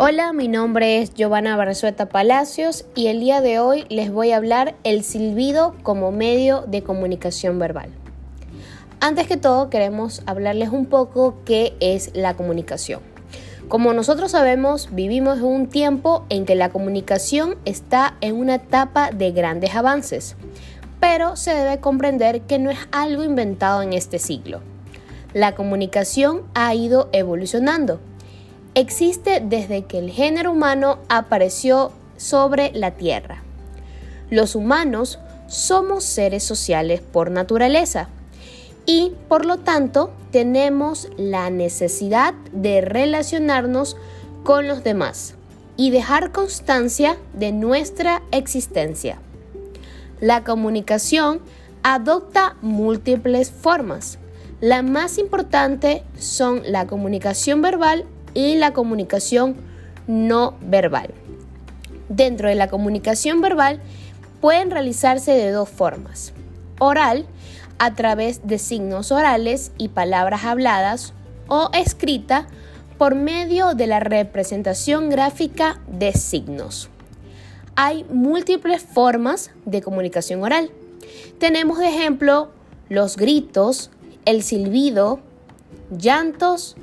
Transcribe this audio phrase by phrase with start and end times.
[0.00, 4.36] Hola, mi nombre es Giovanna Barzueta Palacios y el día de hoy les voy a
[4.36, 7.90] hablar el silbido como medio de comunicación verbal.
[9.00, 13.00] Antes que todo queremos hablarles un poco qué es la comunicación.
[13.66, 19.10] Como nosotros sabemos, vivimos en un tiempo en que la comunicación está en una etapa
[19.10, 20.36] de grandes avances,
[21.00, 24.60] pero se debe comprender que no es algo inventado en este siglo.
[25.34, 27.98] La comunicación ha ido evolucionando
[28.78, 33.42] existe desde que el género humano apareció sobre la Tierra.
[34.30, 38.08] Los humanos somos seres sociales por naturaleza
[38.86, 43.96] y por lo tanto tenemos la necesidad de relacionarnos
[44.44, 45.34] con los demás
[45.76, 49.18] y dejar constancia de nuestra existencia.
[50.20, 51.40] La comunicación
[51.82, 54.18] adopta múltiples formas.
[54.60, 58.04] La más importante son la comunicación verbal
[58.38, 59.56] y la comunicación
[60.06, 61.12] no verbal.
[62.08, 63.80] Dentro de la comunicación verbal
[64.40, 66.32] pueden realizarse de dos formas.
[66.78, 67.26] Oral,
[67.80, 71.14] a través de signos orales y palabras habladas,
[71.48, 72.46] o escrita
[72.96, 76.90] por medio de la representación gráfica de signos.
[77.74, 80.70] Hay múltiples formas de comunicación oral.
[81.40, 82.50] Tenemos de ejemplo
[82.88, 83.90] los gritos,
[84.26, 85.18] el silbido,
[85.90, 86.76] llantos,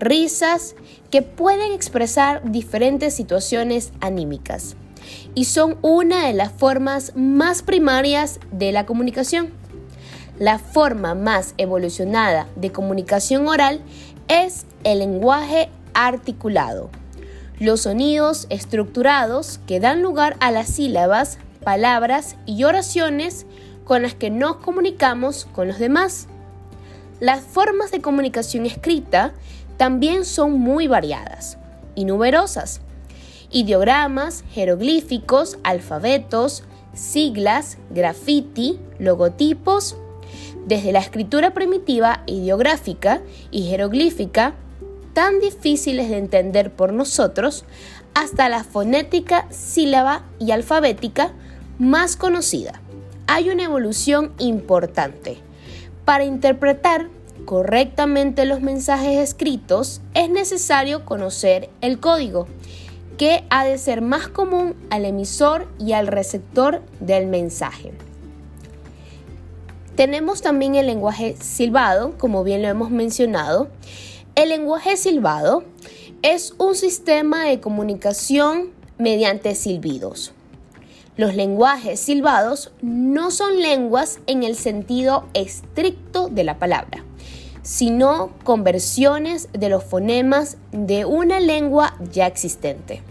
[0.00, 0.74] risas
[1.10, 4.76] que pueden expresar diferentes situaciones anímicas
[5.34, 9.50] y son una de las formas más primarias de la comunicación.
[10.38, 13.80] La forma más evolucionada de comunicación oral
[14.28, 16.90] es el lenguaje articulado.
[17.58, 23.44] Los sonidos estructurados que dan lugar a las sílabas, palabras y oraciones
[23.84, 26.26] con las que nos comunicamos con los demás.
[27.20, 29.34] Las formas de comunicación escrita
[29.80, 31.56] también son muy variadas
[31.94, 32.82] y numerosas.
[33.50, 39.96] Ideogramas, jeroglíficos, alfabetos, siglas, graffiti, logotipos,
[40.66, 44.52] desde la escritura primitiva ideográfica y jeroglífica,
[45.14, 47.64] tan difíciles de entender por nosotros,
[48.12, 51.32] hasta la fonética sílaba y alfabética
[51.78, 52.82] más conocida.
[53.28, 55.38] Hay una evolución importante.
[56.04, 57.08] Para interpretar
[57.44, 62.46] correctamente los mensajes escritos, es necesario conocer el código,
[63.18, 67.92] que ha de ser más común al emisor y al receptor del mensaje.
[69.94, 73.68] Tenemos también el lenguaje silbado, como bien lo hemos mencionado.
[74.34, 75.64] El lenguaje silbado
[76.22, 80.32] es un sistema de comunicación mediante silbidos.
[81.18, 86.99] Los lenguajes silbados no son lenguas en el sentido estricto de la palabra
[87.62, 93.02] sino conversiones de los fonemas de una lengua ya existente,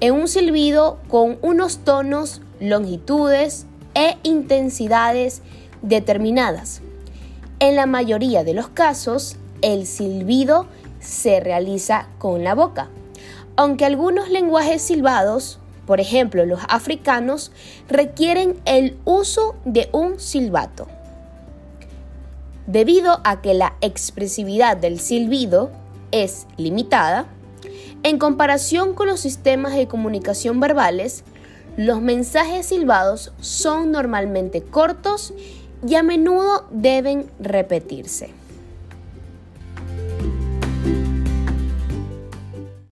[0.00, 5.42] en un silbido con unos tonos, longitudes e intensidades
[5.82, 6.82] determinadas.
[7.58, 10.66] En la mayoría de los casos, el silbido
[11.00, 12.90] se realiza con la boca,
[13.56, 17.52] aunque algunos lenguajes silbados, por ejemplo los africanos,
[17.88, 20.88] requieren el uso de un silbato.
[22.66, 25.70] Debido a que la expresividad del silbido
[26.10, 27.26] es limitada,
[28.02, 31.24] en comparación con los sistemas de comunicación verbales,
[31.76, 35.34] los mensajes silbados son normalmente cortos
[35.86, 38.30] y a menudo deben repetirse.